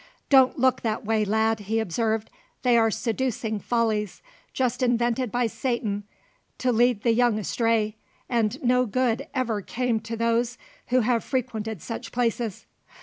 "Don't 0.31 0.57
look 0.57 0.81
that 0.81 1.05
way, 1.05 1.23
lad," 1.23 1.59
he 1.59 1.77
observed; 1.77 2.31
"they 2.63 2.75
are 2.75 2.89
seducing 2.89 3.59
follies, 3.59 4.23
just 4.51 4.81
invented 4.81 5.31
by 5.31 5.45
Satan 5.45 6.05
to 6.57 6.71
lead 6.71 7.03
the 7.03 7.13
young 7.13 7.37
astray, 7.37 7.97
and 8.27 8.59
no 8.63 8.87
good 8.87 9.27
ever 9.35 9.61
came 9.61 9.99
to 9.99 10.17
those 10.17 10.57
who 10.87 11.01
have 11.01 11.23
frequented 11.23 11.83
such 11.83 12.11
places. 12.11 12.65